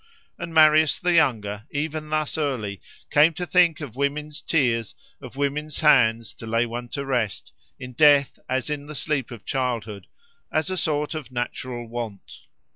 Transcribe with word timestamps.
And 0.39 0.51
Marius 0.51 0.97
the 0.97 1.13
younger, 1.13 1.65
even 1.69 2.09
thus 2.09 2.35
early, 2.35 2.81
came 3.11 3.35
to 3.35 3.45
think 3.45 3.81
of 3.81 3.95
women's 3.95 4.41
tears, 4.41 4.95
of 5.21 5.35
women's 5.35 5.81
hands 5.81 6.33
to 6.39 6.47
lay 6.47 6.65
one 6.65 6.87
to 6.97 7.05
rest, 7.05 7.53
in 7.79 7.93
death 7.93 8.39
as 8.49 8.71
in 8.71 8.87
the 8.87 8.95
sleep 8.95 9.29
of 9.29 9.45
childhood, 9.45 10.07
as 10.51 10.71
a 10.71 10.75
sort 10.77 11.13
of 11.13 11.31
natural 11.31 11.87
want. 11.87 12.39